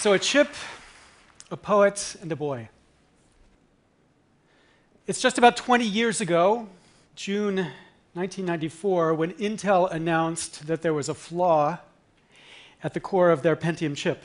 [0.00, 0.48] So, a chip,
[1.50, 2.70] a poet, and a boy.
[5.06, 6.68] It's just about 20 years ago,
[7.16, 7.56] June
[8.14, 11.80] 1994, when Intel announced that there was a flaw
[12.82, 14.22] at the core of their Pentium chip.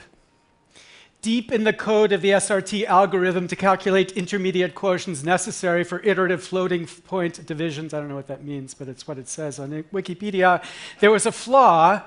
[1.22, 6.42] Deep in the code of the SRT algorithm to calculate intermediate quotients necessary for iterative
[6.42, 9.72] floating point divisions, I don't know what that means, but it's what it says on
[9.92, 10.64] Wikipedia,
[11.02, 12.02] there was a flaw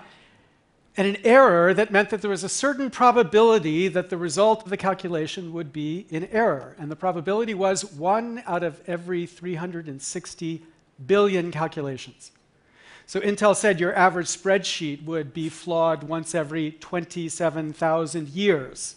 [0.98, 4.70] and an error that meant that there was a certain probability that the result of
[4.70, 6.74] the calculation would be in error.
[6.76, 10.62] And the probability was one out of every 360
[11.06, 12.32] billion calculations.
[13.06, 18.96] So Intel said your average spreadsheet would be flawed once every 27,000 years.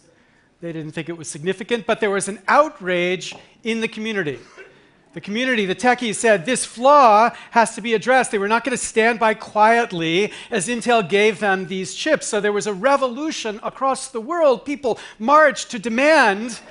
[0.59, 4.39] They didn't think it was significant, but there was an outrage in the community.
[5.13, 8.31] The community, the techies said this flaw has to be addressed.
[8.31, 12.27] They were not going to stand by quietly as Intel gave them these chips.
[12.27, 14.63] So there was a revolution across the world.
[14.63, 16.61] People marched to demand.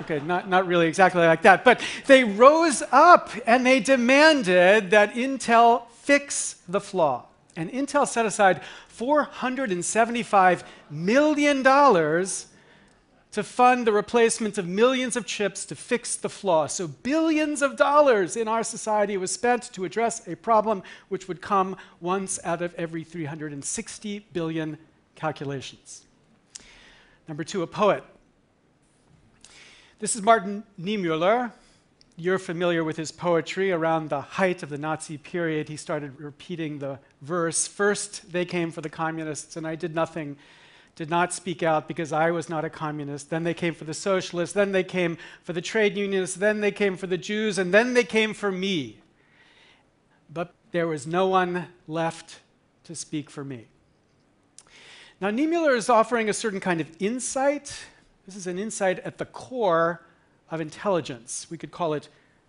[0.00, 5.14] Okay, not, not really exactly like that, but they rose up and they demanded that
[5.14, 7.26] Intel fix the flaw.
[7.54, 8.62] And Intel set aside
[8.96, 11.62] $475 million
[13.38, 16.66] to fund the replacement of millions of chips to fix the flaw.
[16.66, 21.40] So, billions of dollars in our society was spent to address a problem which would
[21.40, 24.76] come once out of every 360 billion
[25.14, 26.04] calculations.
[27.28, 28.02] Number two, a poet.
[30.00, 31.52] This is Martin Niemöller.
[32.16, 33.70] You're familiar with his poetry.
[33.70, 38.72] Around the height of the Nazi period, he started repeating the verse First they came
[38.72, 40.36] for the communists, and I did nothing
[40.98, 43.30] did not speak out because I was not a communist.
[43.30, 44.52] Then they came for the socialists.
[44.52, 46.34] Then they came for the trade unionists.
[46.34, 47.56] Then they came for the Jews.
[47.56, 48.98] And then they came for me.
[50.28, 52.40] But there was no one left
[52.82, 53.68] to speak for me.
[55.20, 57.78] Now, Niemöller is offering a certain kind of insight.
[58.26, 60.04] This is an insight at the core
[60.50, 61.46] of intelligence.
[61.48, 62.08] We could call it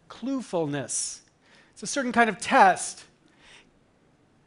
[0.10, 1.20] cluefulness.
[1.74, 3.04] It's a certain kind of test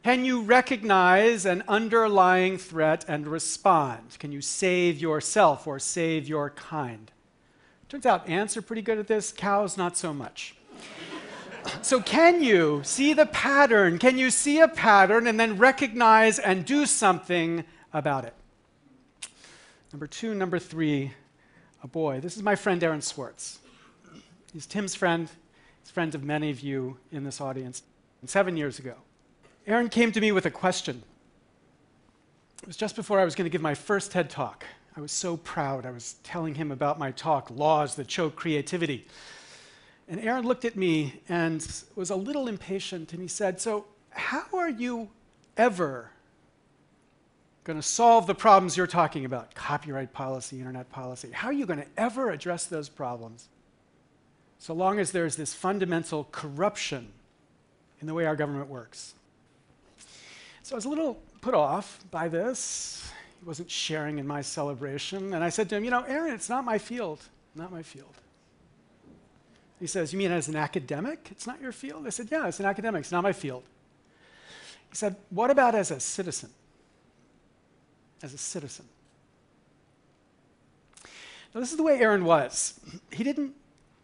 [0.03, 4.17] can you recognize an underlying threat and respond?
[4.19, 7.11] Can you save yourself or save your kind?
[7.89, 10.57] Turns out ants are pretty good at this, cows not so much.
[11.83, 13.99] so, can you see the pattern?
[13.99, 18.35] Can you see a pattern and then recognize and do something about it?
[19.93, 21.13] Number two, number three,
[21.83, 22.19] a boy.
[22.19, 23.59] This is my friend Aaron Swartz.
[24.53, 25.29] He's Tim's friend,
[25.81, 27.83] he's friend of many of you in this audience.
[28.25, 28.95] Seven years ago,
[29.67, 31.03] Aaron came to me with a question.
[32.63, 34.65] It was just before I was going to give my first TED talk.
[34.97, 35.87] I was so proud.
[35.87, 39.07] I was telling him about my talk, Laws That Choke Creativity.
[40.09, 44.45] And Aaron looked at me and was a little impatient, and he said, So, how
[44.53, 45.09] are you
[45.57, 46.11] ever
[47.65, 49.55] going to solve the problems you're talking about?
[49.55, 51.31] Copyright policy, internet policy.
[51.31, 53.49] How are you going to ever address those problems?
[54.59, 57.09] So long as there's this fundamental corruption
[58.01, 59.15] in the way our government works.
[60.73, 63.13] So I was a little put off by this.
[63.39, 65.35] He wasn't sharing in my celebration.
[65.35, 67.21] And I said to him, You know, Aaron, it's not my field.
[67.55, 68.15] Not my field.
[69.79, 71.29] He says, You mean as an academic?
[71.31, 72.07] It's not your field?
[72.07, 73.01] I said, Yeah, as an academic.
[73.01, 73.65] It's not my field.
[74.89, 76.49] He said, What about as a citizen?
[78.23, 78.87] As a citizen.
[81.55, 82.81] Now, this is the way Aaron was.
[83.11, 83.53] He didn't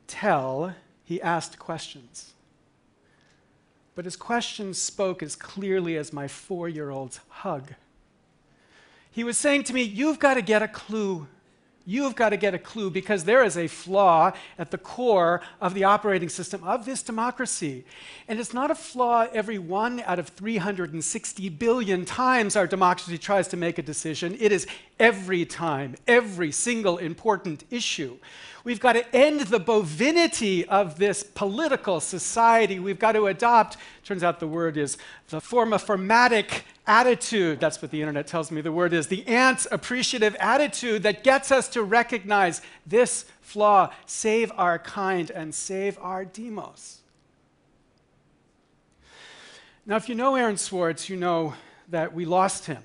[0.06, 2.34] tell, he asked questions
[3.98, 7.74] but his questions spoke as clearly as my four year old's hug.
[9.10, 11.26] He was saying to me, You've got to get a clue.
[11.88, 15.72] You've got to get a clue because there is a flaw at the core of
[15.72, 17.86] the operating system of this democracy.
[18.28, 23.48] And it's not a flaw every one out of 360 billion times our democracy tries
[23.48, 24.36] to make a decision.
[24.38, 24.66] It is
[25.00, 28.18] every time, every single important issue.
[28.64, 32.78] We've got to end the bovinity of this political society.
[32.78, 34.98] We've got to adopt, turns out the word is
[35.30, 37.60] the forma formatic attitude.
[37.60, 39.06] That's what the internet tells me the word is.
[39.06, 45.54] The ant appreciative attitude that gets us to recognize this flaw, save our kind, and
[45.54, 46.98] save our demos.
[49.86, 51.54] Now, if you know Aaron Swartz, you know
[51.90, 52.82] that we lost him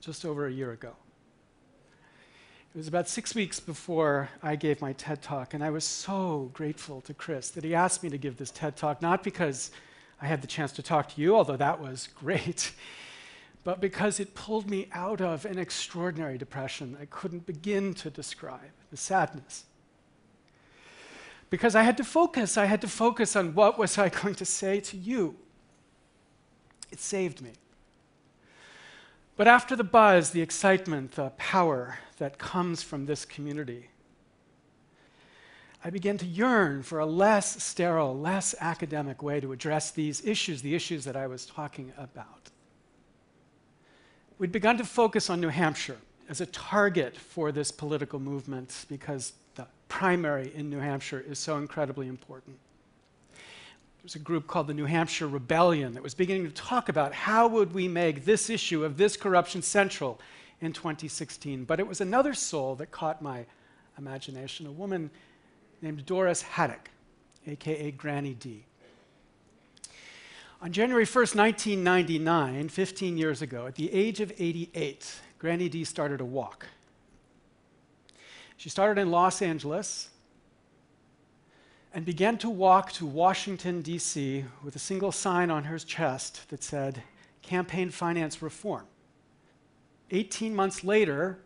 [0.00, 0.92] just over a year ago.
[2.74, 6.50] It was about six weeks before I gave my TED Talk, and I was so
[6.52, 9.70] grateful to Chris that he asked me to give this TED Talk, not because
[10.20, 12.72] I had the chance to talk to you, although that was great,
[13.62, 18.72] but because it pulled me out of an extraordinary depression I couldn't begin to describe
[18.90, 19.64] the sadness.
[21.50, 24.44] Because I had to focus, I had to focus on what was I going to
[24.44, 25.36] say to you.
[26.90, 27.52] It saved me.
[29.36, 33.88] But after the buzz, the excitement, the power that comes from this community,
[35.86, 40.62] I began to yearn for a less sterile, less academic way to address these issues,
[40.62, 42.48] the issues that I was talking about.
[44.38, 45.98] We'd begun to focus on New Hampshire
[46.30, 51.58] as a target for this political movement because the primary in New Hampshire is so
[51.58, 52.56] incredibly important.
[53.34, 57.12] There was a group called the New Hampshire Rebellion that was beginning to talk about
[57.12, 60.18] how would we make this issue of this corruption central
[60.62, 61.64] in 2016.
[61.64, 63.44] But it was another soul that caught my
[63.98, 65.10] imagination, a woman
[65.84, 66.90] named Doris Haddock,
[67.46, 68.64] aka Granny D.
[70.62, 76.22] On January 1st, 1999, 15 years ago, at the age of 88, Granny D started
[76.22, 76.66] a walk.
[78.56, 80.08] She started in Los Angeles
[81.92, 86.62] and began to walk to Washington, D.C., with a single sign on her chest that
[86.62, 87.02] said,
[87.42, 88.86] Campaign Finance Reform.
[90.10, 91.40] 18 months later,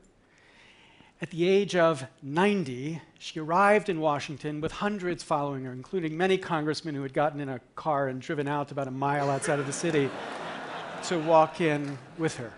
[1.20, 6.38] at the age of 90, she arrived in Washington with hundreds following her, including many
[6.38, 9.66] congressmen who had gotten in a car and driven out about a mile outside of
[9.66, 10.08] the city
[11.04, 12.52] to walk in with her.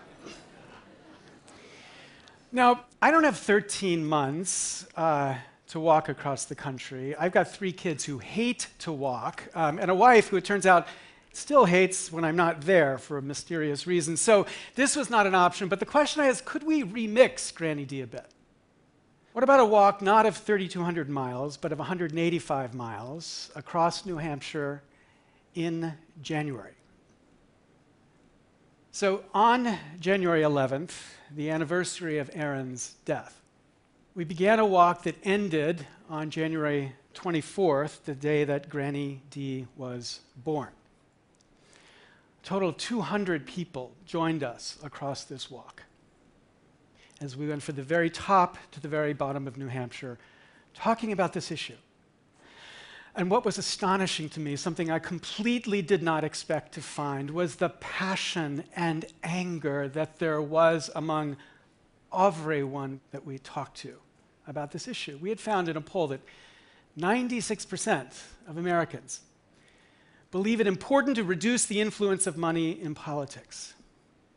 [2.52, 5.36] Now, I don't have 13 months uh,
[5.68, 7.16] to walk across the country.
[7.16, 10.66] I've got three kids who hate to walk, um, and a wife who it turns
[10.66, 10.86] out
[11.32, 14.18] still hates when I'm not there for a mysterious reason.
[14.18, 17.86] So this was not an option, but the question I is could we remix Granny
[17.86, 18.26] D a bit?
[19.32, 24.82] What about a walk not of 3,200 miles, but of 185 miles across New Hampshire
[25.54, 26.72] in January?
[28.90, 30.90] So, on January 11th,
[31.30, 33.40] the anniversary of Aaron's death,
[34.16, 40.20] we began a walk that ended on January 24th, the day that Granny D was
[40.44, 40.70] born.
[42.42, 45.84] A total of 200 people joined us across this walk
[47.20, 50.18] as we went from the very top to the very bottom of New Hampshire,
[50.74, 51.76] talking about this issue.
[53.14, 57.56] And what was astonishing to me, something I completely did not expect to find, was
[57.56, 61.36] the passion and anger that there was among
[62.16, 63.96] everyone that we talked to
[64.46, 65.18] about this issue.
[65.20, 66.20] We had found in a poll that
[66.98, 69.20] 96% of Americans
[70.30, 73.74] believe it important to reduce the influence of money in politics.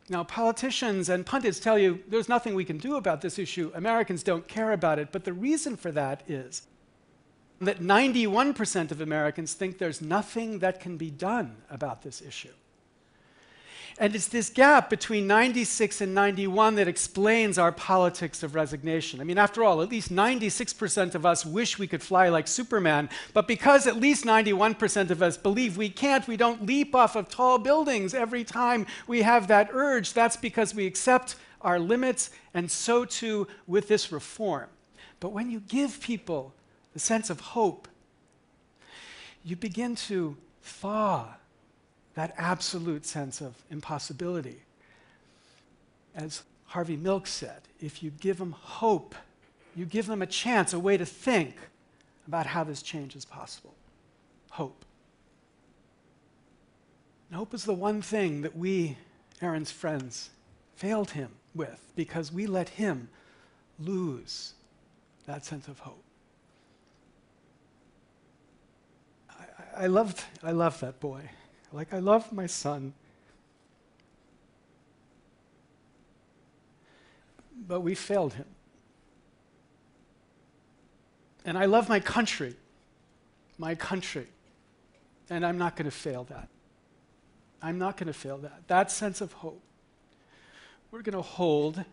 [0.10, 3.72] Now, politicians and pundits tell you there's nothing we can do about this issue.
[3.74, 5.12] Americans don't care about it.
[5.12, 6.64] But the reason for that is
[7.60, 12.54] that 91% of Americans think there's nothing that can be done about this issue.
[14.00, 19.22] And it's this gap between 96 and 91 that explains our politics of resignation.
[19.22, 23.10] I mean, after all, at least 96% of us wish we could fly like Superman,
[23.34, 27.30] but because at least 91% of us believe we can't, we don't leap off of
[27.30, 30.14] tall buildings every time we have that urge.
[30.14, 34.70] That's because we accept our limits, and so too with this reform.
[35.20, 36.54] But when you give people
[36.94, 37.88] the sense of hope,
[39.46, 41.36] you begin to thaw
[42.16, 44.62] that absolute sense of impossibility.
[46.16, 49.16] As Harvey Milk said, if you give them hope,
[49.76, 51.56] you give them a chance, a way to think
[52.28, 53.74] about how this change is possible.
[54.52, 54.86] Hope.
[57.30, 58.98] And hope is the one thing that we,
[59.42, 60.30] Aaron's friends,
[60.76, 63.10] failed him with because we let him
[63.80, 64.54] lose
[65.26, 66.04] that sense of hope.
[69.30, 71.22] I, I, loved, I loved that boy.
[71.74, 72.94] Like, I love my son.
[77.68, 78.46] But we failed him.
[81.46, 82.56] And I love my country,
[83.58, 84.28] my country.
[85.30, 86.48] And I'm not going to fail that.
[87.62, 88.68] I'm not going to fail that.
[88.68, 89.62] That sense of hope.
[90.92, 91.84] We're going to hold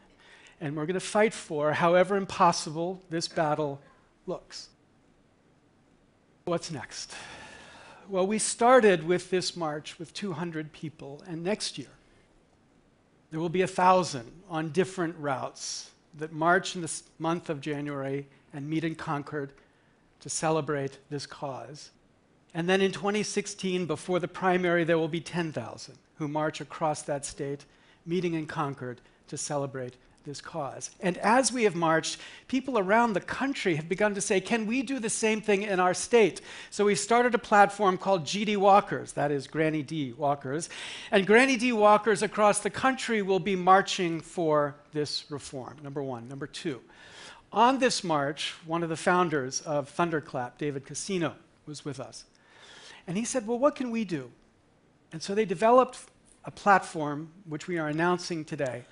[0.60, 3.80] and we're going to fight for, however impossible this battle
[4.26, 4.68] looks.
[6.44, 7.14] What's next?
[8.10, 11.90] Well, we started with this march with 200 people, and next year
[13.30, 18.26] there will be a thousand on different routes that march in the month of January
[18.52, 19.52] and meet in Concord
[20.22, 21.90] to celebrate this cause.
[22.52, 27.24] And then in 2016, before the primary, there will be 10,000 who march across that
[27.24, 27.64] state,
[28.04, 30.90] meeting in Concord to celebrate this cause.
[31.00, 34.82] And as we have marched, people around the country have begun to say, can we
[34.82, 36.40] do the same thing in our state?
[36.70, 40.68] So we started a platform called GD Walkers, that is Granny D Walkers.
[41.10, 46.28] And Granny D Walkers across the country will be marching for this reform, number one.
[46.28, 46.80] Number two,
[47.52, 51.34] on this march, one of the founders of Thunderclap, David Cascino,
[51.66, 52.24] was with us.
[53.06, 54.30] And he said, well, what can we do?
[55.12, 55.98] And so they developed
[56.44, 58.84] a platform, which we are announcing today,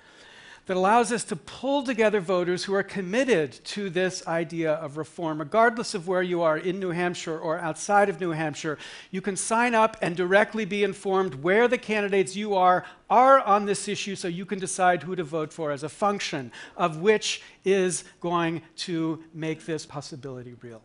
[0.69, 5.39] that allows us to pull together voters who are committed to this idea of reform,
[5.39, 8.77] regardless of where you are in New Hampshire or outside of New Hampshire.
[9.09, 13.65] You can sign up and directly be informed where the candidates you are are on
[13.65, 17.41] this issue so you can decide who to vote for as a function of which
[17.65, 20.83] is going to make this possibility real.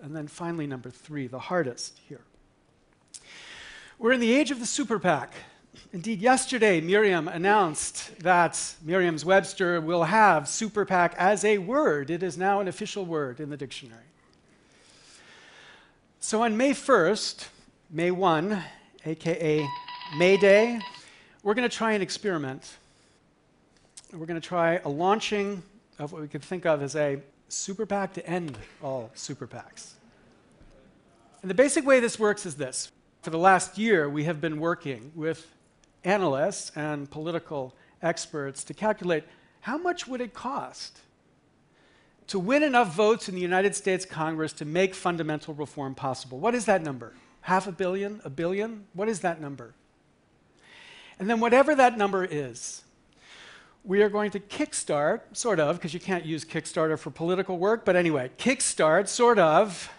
[0.00, 2.22] And then finally, number three, the hardest here.
[4.00, 5.32] We're in the age of the super PAC.
[5.94, 12.08] Indeed, yesterday, Merriam announced that Merriam Webster will have super PAC as a word.
[12.08, 14.00] It is now an official word in the dictionary.
[16.18, 17.46] So on May 1st,
[17.90, 18.62] May 1,
[19.04, 19.68] aka
[20.16, 20.80] May Day,
[21.42, 22.74] we're going to try an experiment.
[24.14, 25.62] We're going to try a launching
[25.98, 27.20] of what we could think of as a
[27.50, 29.90] super PAC to end all super PACs.
[31.42, 32.90] And the basic way this works is this.
[33.20, 35.46] For the last year, we have been working with
[36.04, 39.24] analysts and political experts to calculate
[39.60, 41.00] how much would it cost
[42.28, 46.38] to win enough votes in the United States Congress to make fundamental reform possible.
[46.38, 47.12] What is that number?
[47.42, 48.20] Half a billion?
[48.24, 48.86] A billion?
[48.94, 49.74] What is that number?
[51.18, 52.82] And then, whatever that number is,
[53.84, 57.84] we are going to kickstart, sort of, because you can't use Kickstarter for political work,
[57.84, 59.90] but anyway, kickstart, sort of,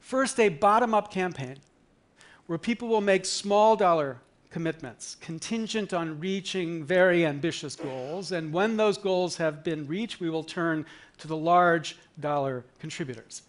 [0.00, 1.56] first a bottom up campaign
[2.46, 4.18] where people will make small dollar
[4.50, 8.32] commitments contingent on reaching very ambitious goals.
[8.32, 10.86] And when those goals have been reached, we will turn
[11.18, 13.42] to the large dollar contributors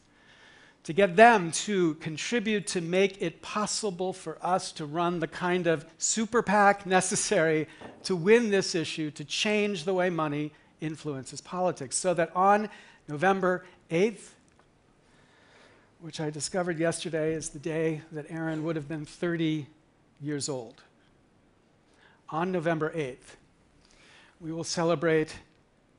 [0.88, 5.68] to get them to contribute to make it possible for us to run the kind
[5.68, 7.68] of super PAC necessary
[8.04, 11.98] to win this issue, to change the way money influences politics.
[11.98, 12.70] So that on
[13.10, 14.30] November 8th,
[16.00, 19.68] which I discovered yesterday is the day that Aaron would have been 30
[20.22, 20.84] years old.
[22.29, 23.36] On November 8th,
[24.41, 25.34] we will celebrate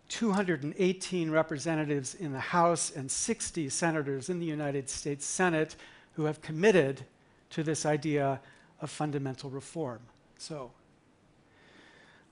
[0.09, 5.77] 218 representatives in the House and 60 senators in the United States Senate
[6.15, 7.03] who have committed
[7.51, 8.41] to this idea
[8.81, 10.01] of fundamental reform.
[10.37, 10.71] So,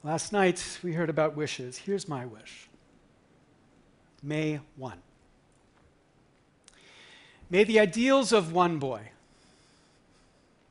[0.03, 1.79] last night we heard about wishes.
[1.79, 2.69] Here's my wish
[4.23, 4.99] May 1.
[7.49, 9.11] May the ideals of one boy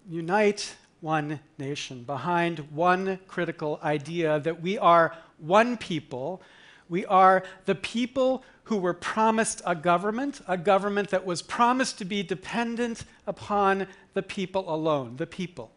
[0.07, 6.41] unite one nation behind one critical idea that we are one people.
[6.89, 12.05] We are the people who were promised a government, a government that was promised to
[12.05, 13.85] be dependent upon
[14.15, 15.69] the people alone, the people,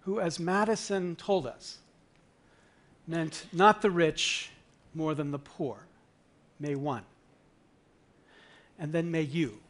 [0.00, 1.78] who, as Madison told us,
[3.06, 4.50] meant not the rich
[4.92, 5.86] more than the poor.
[6.58, 7.04] May one.
[8.76, 9.60] And then may you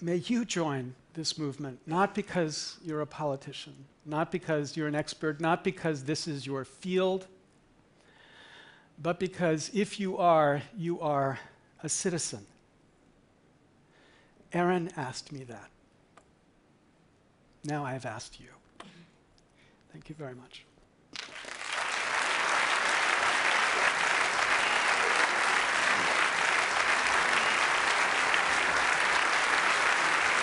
[0.00, 5.40] may you join this movement, not because you're a politician, not because you're an expert,
[5.40, 7.26] not because this is your field,
[9.02, 11.40] but because if you are, you are
[11.82, 12.46] a citizen.
[14.52, 15.70] Aaron asked me that.
[17.64, 18.46] Now I have asked you.
[19.92, 20.64] Thank you very much.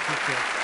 [0.06, 0.63] Thank you.